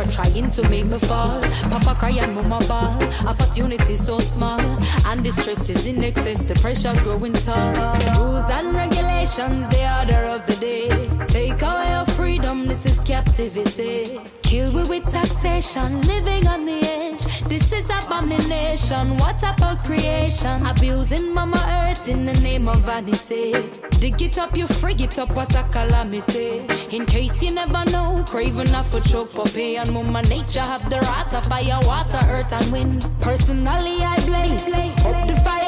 [0.08, 1.40] Trying to make me fall.
[1.70, 2.96] Papa cry and mama ball.
[3.26, 4.60] Opportunity so small.
[5.06, 6.44] And the stress is in excess.
[6.44, 7.72] The pressure's growing tall.
[8.18, 10.88] Rules and regulations, the order of the day.
[11.26, 14.20] Take away your freedom, this is captivity.
[14.48, 17.42] Kill we with taxation, living on the edge.
[17.50, 19.18] This is abomination.
[19.18, 20.66] What about creation?
[20.66, 23.52] Abusing mama earth in the name of vanity.
[24.00, 26.64] Dig it up, you frig it up, what a calamity.
[26.96, 29.76] In case you never know, craving off a choke puppy.
[29.76, 33.06] And mama nature have the wrath of fire, water, earth, and wind.
[33.20, 35.67] Personally, I blaze up the fire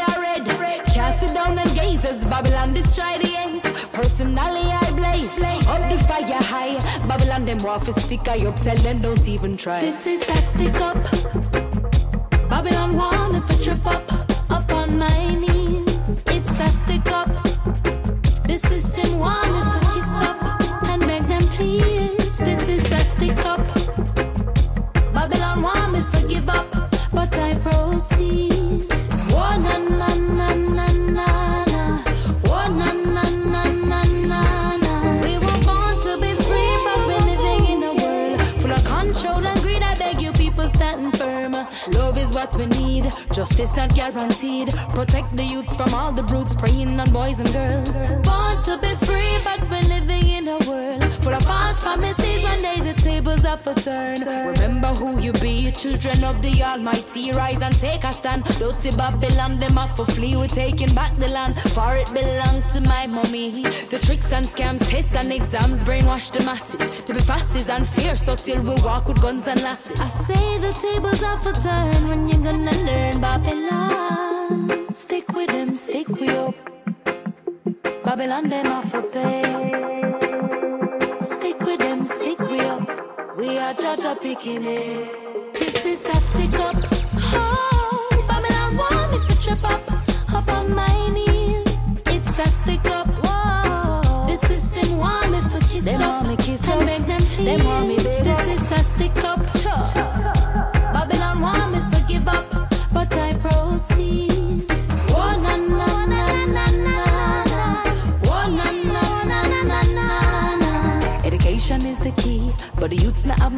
[1.21, 3.62] Cast down and gaze as Babylon destroy the ends.
[3.93, 6.79] Personally, I blaze up the fire high.
[7.07, 9.81] Babylon, them rough stick I up, tell them don't even try.
[9.81, 10.97] This is a stick up.
[12.49, 14.11] Babylon want if I trip up,
[14.51, 15.49] up on my knees.
[43.41, 44.68] Justice not guaranteed.
[44.91, 47.97] Protect the youths from all the brutes preying on boys and girls.
[48.22, 52.43] Born to be free, but we're living in a world full of false promises.
[52.43, 54.20] One day the tables up for turn.
[54.47, 57.32] Remember who you be, children of the Almighty.
[57.32, 58.45] Rise and take a stand.
[58.59, 60.36] Dirty Babylon, them off for flee.
[60.36, 63.62] We're taking back the land, for it belonged to my mommy.
[63.93, 68.22] The tricks and scams, tests and exams brainwash the masses to be fast and fierce.
[68.22, 70.01] So till we walk with guns and lasses.
[70.01, 74.93] I say the tables are for turn when you're gonna learn Babylon.
[74.93, 76.53] Stick with them, stick with you.
[78.05, 79.45] Babylon, them off for pay.
[81.22, 82.76] Stick with them, stick with you.
[83.39, 85.55] We are judge a picking it.
[85.55, 86.74] This is a stick up.
[87.33, 91.10] Oh, Babylon want me to trip up, up on my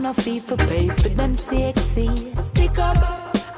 [0.02, 2.08] no fee for pay for them sexy.
[2.42, 2.96] Stick up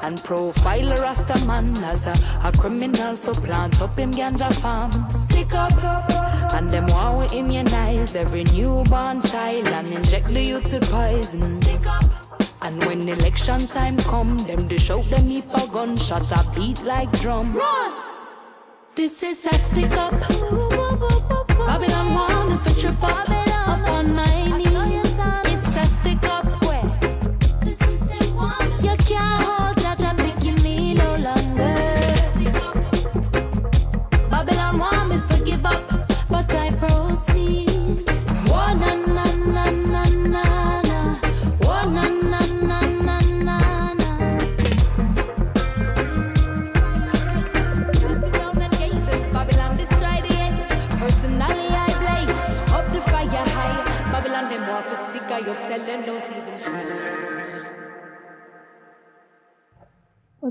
[0.03, 2.13] and profile a Rasta man as a,
[2.47, 4.91] a criminal for plant up him ganja farm.
[5.11, 5.73] Stick up
[6.53, 11.61] and them want with immunize every newborn child and inject the youth with poison.
[11.61, 12.05] Stick up.
[12.61, 17.11] And when election time come, them they shout them heap a gunshot a beat like
[17.21, 17.55] drum.
[17.55, 17.93] Run!
[18.93, 20.11] This is a stick up.
[21.57, 23.34] Babylon want me for trip up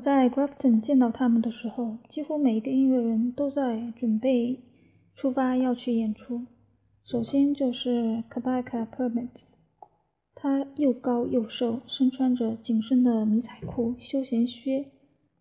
[0.04, 4.60] 在 Grafton 见到他们的时候，几乎每一个音乐人都在准备
[5.16, 6.42] 出发要去演出。
[7.06, 9.30] 首先就是 Kabaka Permit，
[10.34, 14.90] 他又高又瘦，身穿着紧身的迷彩裤、休闲靴，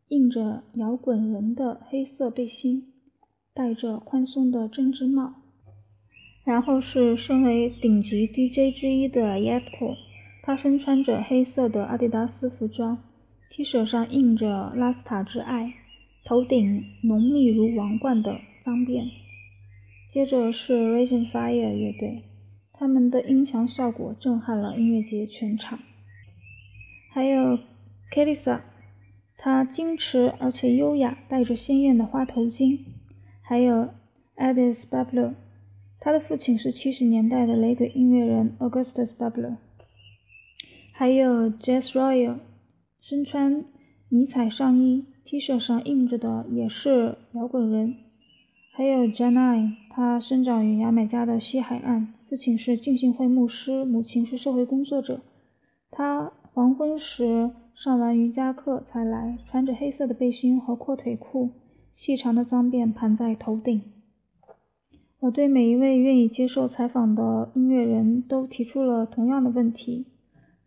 [0.07, 2.93] 印着摇滚人的黑色背心，
[3.53, 5.33] 戴着宽松的针织帽。
[6.45, 9.97] 然后是身为顶级 DJ 之一的 Yapko，
[10.41, 12.97] 他身穿着黑色的阿迪达斯服装。
[13.55, 15.75] T 恤上印着“拉斯塔之爱”，
[16.25, 19.11] 头顶浓密如王冠的脏辫。
[20.09, 22.23] 接着是 Raging Fire 乐队，
[22.73, 25.77] 他们的音响效果震撼了音乐节全场。
[27.11, 27.59] 还有
[28.11, 28.61] Kelisa，
[29.37, 32.79] 她矜持而且优雅，戴着鲜艳的花头巾。
[33.43, 33.89] 还有
[34.35, 35.35] Edis Babler，
[35.99, 39.57] 他的父亲是七十年代的雷鬼音乐人 Augustus Babler。
[40.91, 42.39] 还有 Jazz Royal。
[43.03, 43.65] 身穿
[44.07, 47.95] 迷彩上衣，T 恤上印着的也是摇滚人。
[48.71, 55.19] 还有 Janai，他生长于牙买加的西海岸，父亲是浸信会牧师，母亲是社会工作者。
[55.91, 61.49] 他黄昏时上完瑜伽课才来，穿着黑色的背心和阔腿裤，
[61.93, 63.81] 细长的脏辫盘在头顶。
[65.19, 70.05] 我对每一位愿意接受采访的音乐人都提出了同样的问题。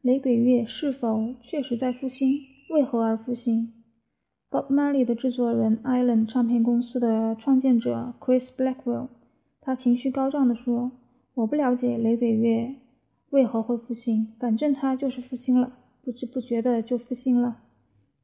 [0.07, 2.39] 雷鬼乐是否确实在复兴？
[2.71, 3.73] 为何而复兴
[4.49, 9.09] ？Bob Marley 的制作人 Island 唱片公司的创建者 Chris Blackwell，
[9.61, 10.93] 他情绪高涨地说
[11.35, 12.77] ：“我不了解雷鬼乐
[13.31, 15.73] 为何会复兴，反正它就是复兴了，
[16.05, 17.57] 不知不觉的就复兴了。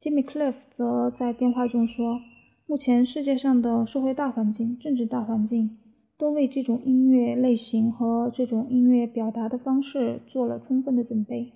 [0.01, 2.21] ”Jimmy Cliff 则在电话中说
[2.65, 5.77] ：“目前世界上的社会大环境、政治大环境
[6.17, 11.51] 都为这种音乐类型和这种音乐表达的方式做了充分的准备。”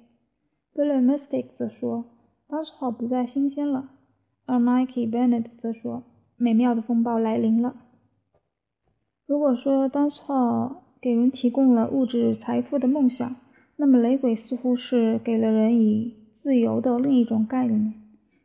[0.77, 2.05] Billy Mystic 则说
[2.47, 3.89] ，dancehall 不再新鲜了，
[4.45, 6.03] 而 Mikey Bennett 则说，
[6.35, 7.77] 美妙的风暴来临了。
[9.25, 13.35] 如果说 dancehall 给人提供了物质财富的梦想，
[13.77, 17.95] 那么雷鬼似乎是给了人以自由的另一种概念。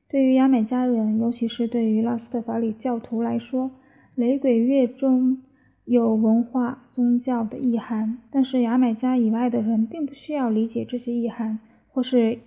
[0.09, 3.71] 对于牙买加人，尤其是对于拉斯特法里教徒来说，
[4.15, 5.43] 雷鬼乐中
[5.85, 11.59] 有文化、宗教的意涵，但是牙买加以外的人并不需要理解这些意涵。
[11.93, 12.39] 或是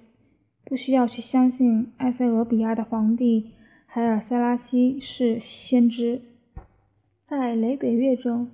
[0.65, 3.51] 不需要去相信埃塞俄比亚的皇帝
[3.85, 6.21] 海尔塞拉西是先知。
[7.27, 8.49] 在雷鬼乐中，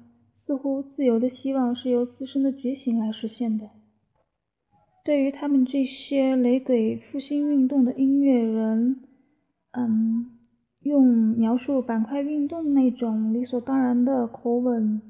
[0.45, 3.69] 似乎自由的希望是由自身的觉醒来实现的。
[5.03, 9.01] 对于他们这些雷鬼复兴运动的音乐人，
[9.71, 10.29] 嗯，
[10.81, 15.01] 用描述板块运动那种理所当然的口吻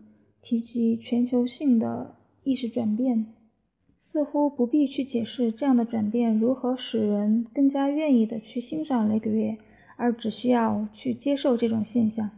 [0.42, 3.34] 提及全球性的意识转变。
[4.12, 9.58] 似乎不必去解释这样的转变如何使人更加愿意的去欣赏雷鬼乐，
[9.96, 12.30] 而只需要去接受这种现象。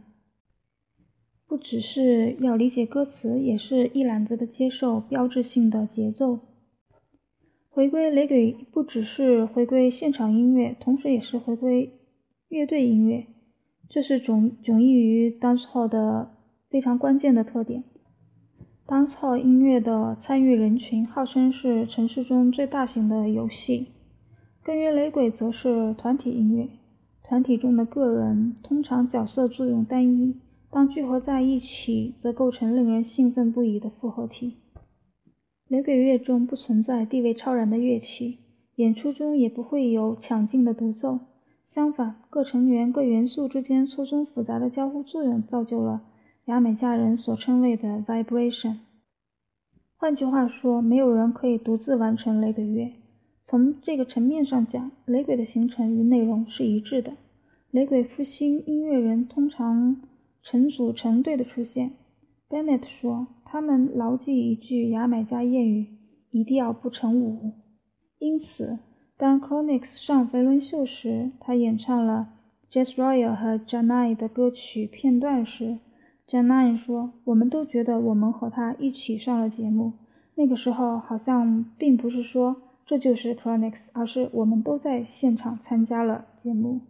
[1.48, 6.38] 不只是要理解歌词，也是一揽子的接受标志性的节奏。
[7.68, 11.90] 回归雷鬼不只是回归现场音乐，同时也是回归
[12.48, 13.26] 乐队音乐，
[13.88, 16.36] 这是迥迥异于 dancehall 的
[16.70, 17.82] 非常关键的特点。
[18.86, 23.88] 当操音乐的参与人群号称是城市中最大型的游戏，
[24.62, 26.68] 根源雷鬼则是团体音乐。
[27.22, 30.36] 团体中的个人通常角色作用单一，
[30.70, 34.58] 当聚合在一起，则构成令人兴奋不已的复合体。
[35.66, 38.40] 雷鬼乐中不存在地位超然的乐器，
[38.76, 41.20] 演出中也不会有强劲的独奏。
[41.64, 46.02] 相反，各成员、各元素之间错综复杂的交互作用，造就了。
[46.46, 48.76] 牙买加人所称谓的 vibration。
[49.96, 52.92] 换句话说，没有人可以独自完成雷鬼乐。
[53.44, 57.14] 从这个层面上讲，雷鬼的形成与内容是一致的。
[57.70, 60.02] 雷鬼复兴音乐人通常
[60.42, 61.92] 成组成队的出现。
[62.50, 65.86] Bennett 说，他们牢记一句牙买加谚语
[66.30, 67.52] ：“一定要不成舞。”
[68.20, 68.78] 因此，
[69.16, 72.28] 当 Chronix 上肥伦秀时，他演唱了
[72.70, 75.78] Jazz Royal 和 Janai 的歌曲片段时
[76.28, 79.92] ，Janai 说：“我们都觉得我们和他一起上了节目。
[80.34, 82.56] 那个时候，好像并不是说。”
[82.86, 86.82] 这就是 Chronix，而是我们都在现场参加了节目。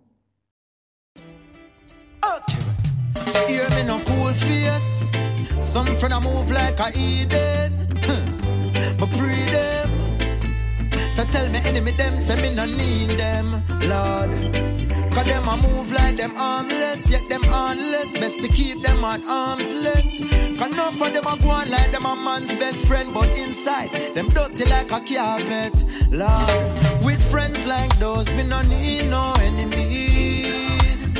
[15.14, 18.12] Cause them a move like them armless, yet them armless.
[18.14, 20.58] Best to keep them on arm's length.
[20.58, 23.90] Cause none for them a go on like them a man's best friend, but inside,
[24.14, 25.84] them dirty like a carpet.
[26.10, 31.12] Lord, with friends like those, we no need no enemies.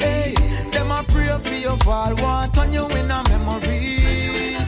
[0.00, 0.34] Hey,
[0.72, 4.66] them a pray for your fall, want on you in a memories.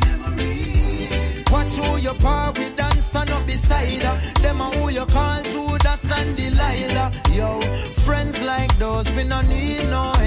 [1.51, 4.38] Watch who you par with and stand up beside her.
[9.05, 10.18] Those, we no need no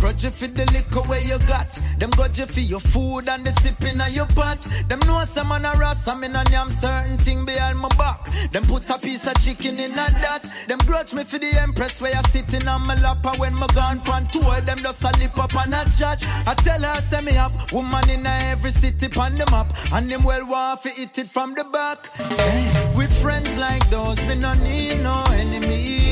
[0.00, 1.68] grudge you for the liquor where you got.
[1.98, 4.60] Them grudge you for your food and the sipping of your pot.
[4.88, 8.24] Them know some man a ras, I mean a damn certain thing behind my back.
[8.50, 10.42] Them put a piece of chicken in a that.
[10.66, 13.24] Them grudge me for the empress where you sitting on my lap.
[13.24, 16.24] And when my gone from tour, them just a lip up and a chat.
[16.46, 19.72] I tell her, say me up, woman in every city on the map.
[19.92, 22.06] And them well want eat it from the back.
[22.16, 26.07] Hey, with friends like those, we no need no enemies.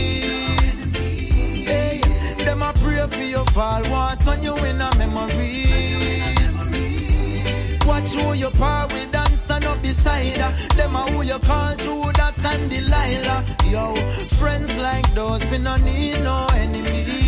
[2.97, 6.57] Pray for your fall, want on you in a memories.
[7.87, 10.53] Watch who you par with and stand up beside her.
[10.77, 13.45] Them are who you call Judas and Delilah.
[13.71, 13.95] Yo,
[14.39, 17.26] friends like those, we no need no enemies.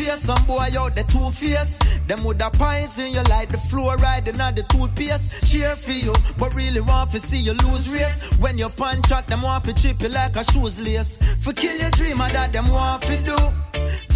[0.00, 1.78] Face, some boy out the two face.
[2.06, 5.30] Them with the poison you like the fluoride and not the toothpaste.
[5.50, 8.36] Cheer for you, but really want to see you lose race.
[8.38, 11.16] When you punch out, them want to trip you like a shoes lace.
[11.40, 13.38] For kill your dreamer that them want to do.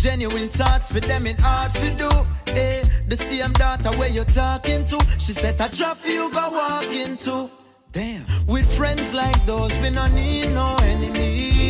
[0.01, 2.11] Genuine thoughts for them in hard to do.
[2.53, 4.99] Eh, the same daughter where you talking to.
[5.19, 7.51] She said a trap you go walk into.
[7.93, 8.25] Damn.
[8.47, 11.64] With friends like those, we no need no enemies.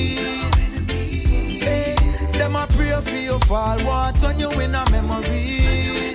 [2.55, 6.15] Them a pray for you fall, want on you in a memory.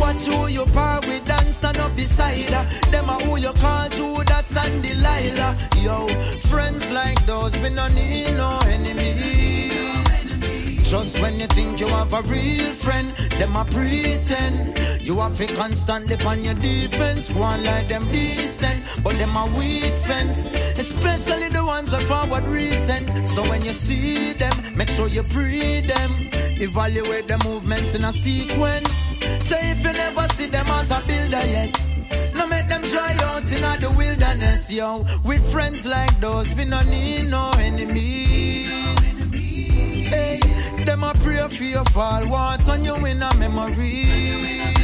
[0.00, 2.90] Watch who you par with and stand up beside her.
[2.90, 5.58] Them a who you call Judas and Delilah.
[5.82, 6.08] Yo,
[6.48, 9.01] friends like those, we no need no enemies.
[10.92, 14.76] Just when you think you have a real friend, them a pretend.
[15.00, 19.46] You have to constantly on your defense, go on like them decent, but them a
[19.56, 20.52] weak fence.
[20.76, 23.26] Especially the ones that forward recent.
[23.26, 26.28] So when you see them, make sure you pre them.
[26.60, 28.92] Evaluate the movements in a sequence.
[29.48, 31.72] Say if you never see them as a builder yet.
[32.34, 35.06] No make them dry out in the wilderness, yo.
[35.24, 38.52] With friends like those, we no need no enemies.
[40.84, 44.82] Them a pray for your fall, want on you in a memories.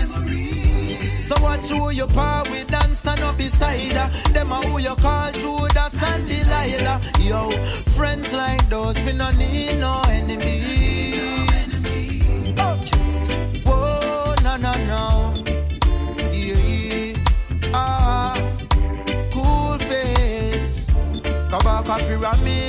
[1.28, 4.10] So watch who you par with and stand up beside her.
[4.32, 7.00] Them a who you call Judas and Delilah.
[7.20, 7.50] Yo,
[7.96, 11.18] friends like those, we no need no enemies.
[13.66, 15.44] Whoa, no, no, no.
[16.32, 17.14] Yeah, yeah.
[17.74, 18.34] Ah,
[19.32, 20.86] cool face.
[21.50, 22.67] Kabaka pyramid,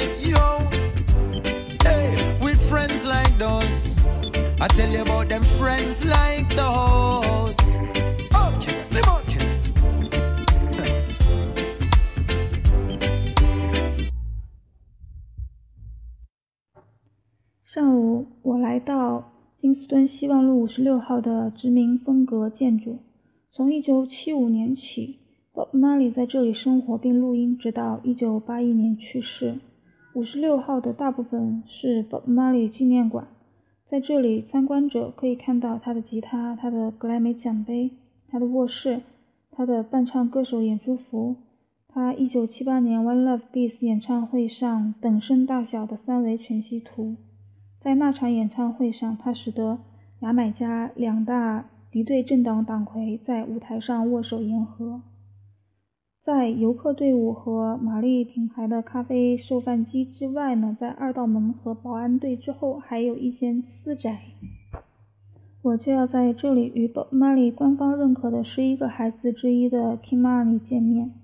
[3.40, 3.96] those
[4.60, 7.56] I tell you about them friends like those.
[17.64, 19.32] “上午，我来到
[19.62, 23.00] 金斯顿希望路五十六号的殖民风格建筑。
[23.52, 25.20] 从1975年起
[25.54, 29.60] ，Bob Marley 在这里生活并录音，直到1981年去世。
[30.20, 33.26] 五十六号的大部分是 Bob Marley 纪念馆，
[33.88, 37.92] 在这里，参观者可以看到他的吉他、他的格莱美奖杯、
[38.28, 39.02] 他的卧室、
[39.50, 41.38] 他的伴唱歌手演出服、
[41.88, 47.16] 他1978年 One Love Beats 演唱会上等身大小的三维全息图。
[47.80, 49.80] 在那场演唱会上，他使得
[50.20, 55.02] 牙买加两大敌对政党党魁在舞台上握手言和。
[56.32, 64.20] 在游客队伍和玛丽品牌的咖啡售饭机之外呢，在二道门和保安队之后，还有一间私宅。
[65.64, 71.16] 我就要在这里与 Bob Marley 官方认可的十一个孩子之一的 Kimani 见面。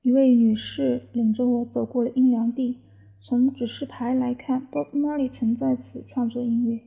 [0.00, 2.78] 一位女士领着我走过了阴凉地。
[3.20, 6.80] 从指示牌来看，Bob Marley 曾在此创作音乐。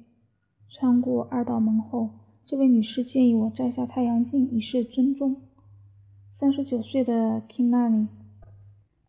[0.70, 2.10] 穿过二道门后，
[2.47, 5.36] 这位女士建议我摘下太阳镜以示尊重。
[6.44, 8.08] 三十九岁的 Kimani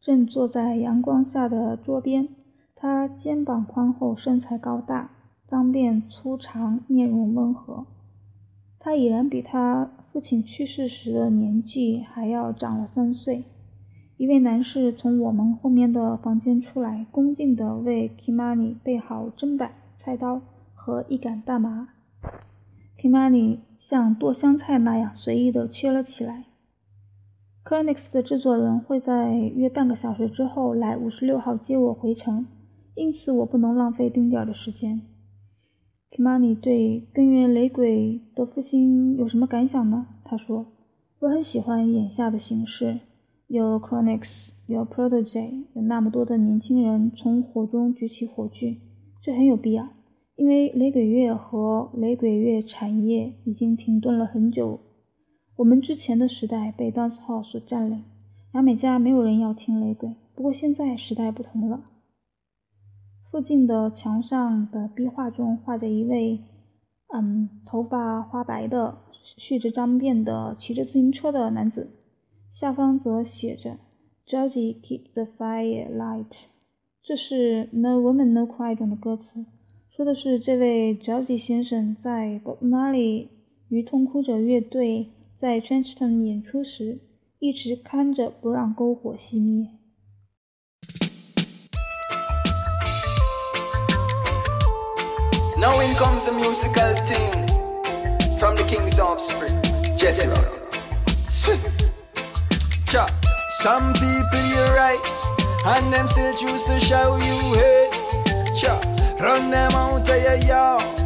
[0.01, 2.29] 正坐在阳光下的桌边，
[2.77, 5.11] 他肩膀宽厚，身材高大。
[5.49, 7.87] 脏辫粗长，面容温和。
[8.79, 13.43] 他已然比他父亲去世时的年纪还要长了三岁。
[14.17, 20.41] 一位男士从我们后面的房间出来，恭敬地为 Kimani 备好砧板、菜刀
[20.73, 21.89] 和一杆大麻。
[22.97, 26.45] Kimani 像剁香菜那样随意地切了起来。
[27.67, 32.47] C o n i x 的制作人会在约半个小时之后来五十六号接我回城，
[32.95, 35.01] 因此我不能浪费丁点儿的时间。
[36.11, 40.07] Kimani 对根源雷鬼的复兴有什么感想呢？
[40.25, 40.67] 他说
[41.21, 43.01] ：“我很喜欢眼下的形势，
[43.47, 48.79] 有 Chronics，有 Protege，有那么多的年轻人从火中举起火炬，
[49.23, 49.89] 这很有必要，
[50.37, 54.81] 因为雷鬼乐和雷鬼乐产业已经停顿了很久。
[55.57, 58.03] 我们之前的时代被 Dancehall 所占领，
[58.55, 60.15] 牙买加没有人要听雷鬼。
[60.35, 61.85] 不过现在时代不同了。”
[63.31, 66.41] 附近的墙上的壁画中画着一位，
[67.13, 68.99] 嗯，头发花白的、
[69.37, 71.91] 蓄着脏辫的、骑着自行车的男子。
[72.53, 73.79] 下方则写着
[74.27, 76.47] “Georgie keep the fire light”，
[77.03, 79.45] 这是 “No woman no cry” 中的歌词，
[79.91, 83.29] 说的是这位 Georgie 先生在 Bob Marley
[83.69, 85.11] 与痛哭者乐队
[85.44, 87.00] 在 Trenchton 演出时，
[87.40, 89.68] 一直看着不让篝火熄灭。
[95.58, 97.32] Now in comes the musical thing
[98.40, 99.62] from the king's offspring,
[99.98, 100.28] Jesse
[102.88, 103.08] Cha.
[103.62, 105.00] Some people you're right,
[105.66, 107.92] and them still choose to show you hate.
[108.58, 108.80] Cha.
[109.20, 110.98] Run them out of your yard.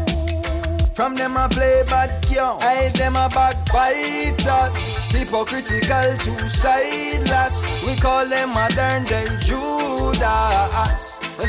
[0.94, 4.75] From them I play bad girl, I them a backbiters.
[5.11, 7.55] Hypocritical, two-sideless.
[7.67, 11.03] Oh, we call them modern day Judas.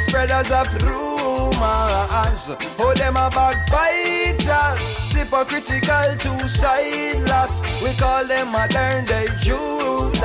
[0.08, 2.44] Spreaders of rumors.
[2.80, 4.80] Oh, them a backbiters.
[5.14, 7.54] Hypocritical, two-sideless.
[7.84, 10.24] We call them modern day Judas.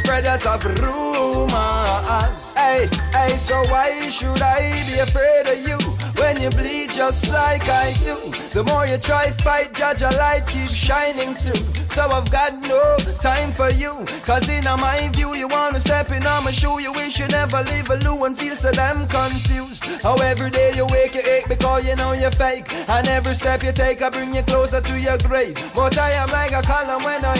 [0.00, 2.45] Spreaders of rumors.
[3.16, 5.78] Hey, so why should I be afraid of you?
[6.20, 8.16] When you bleed just like I do.
[8.52, 11.64] The more you try fight, judge a light keeps shining through.
[11.96, 14.04] So I've got no time for you.
[14.22, 16.92] Cause in my view you wanna step in on my shoe You.
[16.92, 19.82] Wish you never leave a loo and feel so damn confused.
[20.02, 22.66] How every day you wake you ache because you know you're fake.
[22.90, 25.54] And every step you take I bring you closer to your grave.
[25.74, 27.38] But I am like a column when I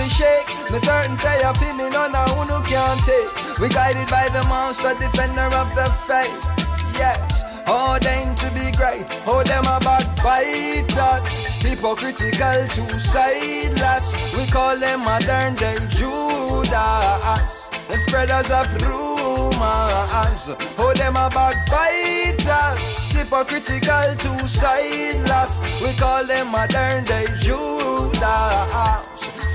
[0.00, 3.68] easily shake Me certain say I feel me none of who no can't take We
[3.68, 6.48] guided by the monster defender of the faith
[6.94, 9.06] Yes ordained to be great.
[9.26, 11.22] Oh, them a backbiters,
[11.62, 14.34] hypocritical, two-sideless.
[14.34, 20.42] We call them modern day Judas, the spreaders of rumors.
[20.78, 22.78] Oh, them a backbiters,
[23.12, 25.82] hypocritical, two-sideless.
[25.82, 29.09] We call them modern day Judas,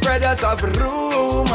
[0.05, 1.49] spreaders of rumors.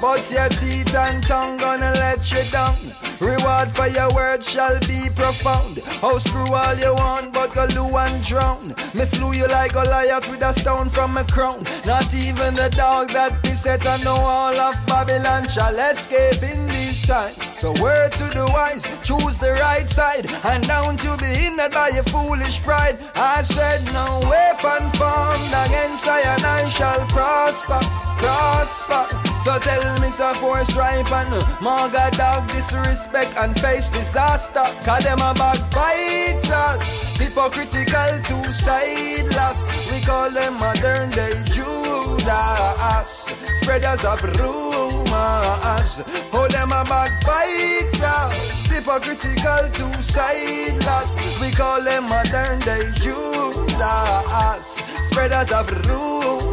[0.00, 2.94] But your teeth and tongue gonna let you down.
[3.20, 5.82] Reward for your words shall be profound.
[6.02, 8.68] Oh, screw all you want, but go loo and drown.
[8.94, 11.64] Me slew you like a Goliath with a stone from a crown.
[11.84, 16.66] Not even the dog that beset on the wall of Babylon shall escape in
[17.06, 21.90] So word to the wise, choose the right side, and down to be hindered by
[21.90, 22.98] your foolish pride.
[23.14, 27.78] I said no weapon formed against I and I shall prosper,
[28.18, 29.35] prosper.
[29.46, 31.30] So tell me, so force ripe and
[31.62, 34.66] maga dog disrespect and face disaster.
[34.82, 36.82] Call them a backbiters,
[37.16, 39.58] hypocritical, two-sideless.
[39.88, 43.30] We call them modern day Judas,
[43.62, 46.02] spreaders of rumors.
[46.32, 47.65] Oh, them a backbiters,
[48.86, 51.40] hypocritical, two-sideless.
[51.40, 56.46] We call them modern day Judas, spreaders of rumors.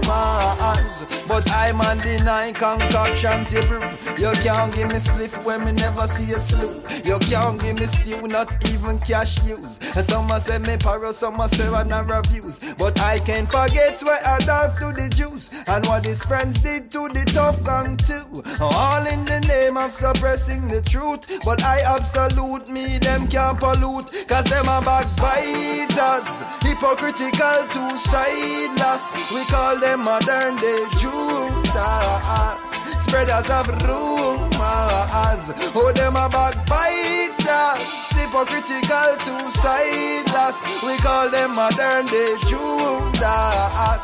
[1.28, 3.62] But I'm on deny concoctions you.
[3.62, 6.82] You can't give me spliff when me never see a slew.
[7.04, 9.80] You can't give me stew, not even cash use.
[9.96, 12.60] And some a say me paro, some a say I never reviews.
[12.78, 16.92] But I can't forget what I done to the Jews and what his friends did
[16.92, 18.44] to the tough gang too.
[18.62, 21.26] All in the name of suppressing the truth.
[21.46, 26.28] But I observe salute me, them can't pollute, cause them a backbiters.
[26.64, 29.04] Hypocritical, two-sideless.
[29.34, 32.58] We call them modern day Judas.
[33.04, 35.44] Spreaders of rumors.
[35.76, 37.82] Oh, them a backbiters.
[38.16, 40.58] Hypocritical, two-sideless.
[40.84, 44.02] We call them modern day Judas.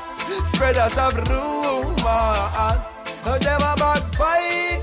[0.54, 2.84] Spreaders of rumors.
[3.26, 4.79] Oh, them a backbiters.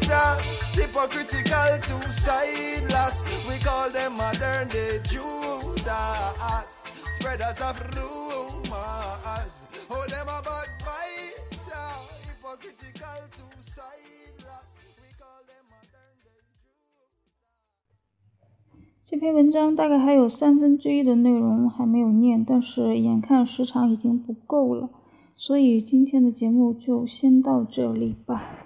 [19.09, 24.89] 这篇文章大概还有三分之一的内容还没有念，但是眼看时长已经不够了，
[25.35, 28.66] 所以今天的节目就先到这里吧。